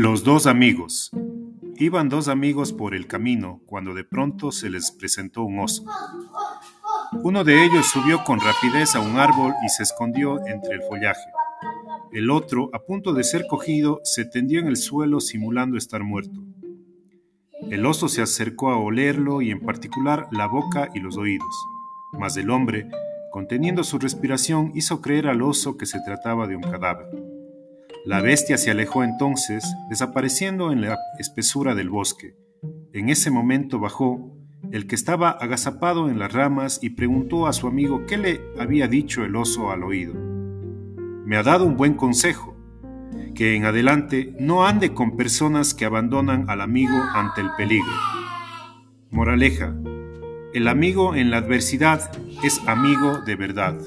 Los 0.00 0.22
dos 0.22 0.46
amigos. 0.46 1.10
Iban 1.76 2.08
dos 2.08 2.28
amigos 2.28 2.72
por 2.72 2.94
el 2.94 3.08
camino 3.08 3.62
cuando 3.66 3.94
de 3.94 4.04
pronto 4.04 4.52
se 4.52 4.70
les 4.70 4.92
presentó 4.92 5.42
un 5.42 5.58
oso. 5.58 5.84
Uno 7.24 7.42
de 7.42 7.64
ellos 7.64 7.86
subió 7.86 8.22
con 8.22 8.38
rapidez 8.38 8.94
a 8.94 9.00
un 9.00 9.18
árbol 9.18 9.54
y 9.66 9.68
se 9.70 9.82
escondió 9.82 10.38
entre 10.46 10.76
el 10.76 10.82
follaje. 10.82 11.28
El 12.12 12.30
otro, 12.30 12.70
a 12.74 12.78
punto 12.84 13.12
de 13.12 13.24
ser 13.24 13.48
cogido, 13.48 14.00
se 14.04 14.24
tendió 14.24 14.60
en 14.60 14.68
el 14.68 14.76
suelo 14.76 15.18
simulando 15.18 15.76
estar 15.76 16.04
muerto. 16.04 16.44
El 17.68 17.84
oso 17.84 18.06
se 18.06 18.22
acercó 18.22 18.70
a 18.70 18.78
olerlo 18.78 19.42
y 19.42 19.50
en 19.50 19.58
particular 19.58 20.28
la 20.30 20.46
boca 20.46 20.90
y 20.94 21.00
los 21.00 21.16
oídos, 21.16 21.56
mas 22.12 22.36
el 22.36 22.50
hombre, 22.50 22.88
conteniendo 23.32 23.82
su 23.82 23.98
respiración, 23.98 24.70
hizo 24.76 25.00
creer 25.00 25.26
al 25.26 25.42
oso 25.42 25.76
que 25.76 25.86
se 25.86 25.98
trataba 26.06 26.46
de 26.46 26.54
un 26.54 26.62
cadáver. 26.62 27.37
La 28.08 28.22
bestia 28.22 28.56
se 28.56 28.70
alejó 28.70 29.04
entonces, 29.04 29.62
desapareciendo 29.90 30.72
en 30.72 30.80
la 30.80 30.96
espesura 31.18 31.74
del 31.74 31.90
bosque. 31.90 32.34
En 32.94 33.10
ese 33.10 33.30
momento 33.30 33.80
bajó 33.80 34.34
el 34.72 34.86
que 34.86 34.94
estaba 34.94 35.28
agazapado 35.28 36.08
en 36.08 36.18
las 36.18 36.32
ramas 36.32 36.78
y 36.80 36.88
preguntó 36.88 37.46
a 37.46 37.52
su 37.52 37.66
amigo 37.66 38.06
qué 38.06 38.16
le 38.16 38.40
había 38.58 38.88
dicho 38.88 39.26
el 39.26 39.36
oso 39.36 39.70
al 39.70 39.82
oído. 39.82 40.14
Me 41.26 41.36
ha 41.36 41.42
dado 41.42 41.66
un 41.66 41.76
buen 41.76 41.92
consejo, 41.92 42.56
que 43.34 43.56
en 43.56 43.66
adelante 43.66 44.34
no 44.40 44.66
ande 44.66 44.94
con 44.94 45.14
personas 45.14 45.74
que 45.74 45.84
abandonan 45.84 46.48
al 46.48 46.62
amigo 46.62 46.98
ante 47.12 47.42
el 47.42 47.50
peligro. 47.58 47.92
Moraleja, 49.10 49.74
el 50.54 50.66
amigo 50.66 51.14
en 51.14 51.30
la 51.30 51.36
adversidad 51.36 52.10
es 52.42 52.58
amigo 52.66 53.18
de 53.18 53.36
verdad. 53.36 53.78